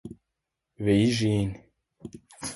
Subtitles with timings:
[0.83, 1.53] Beijing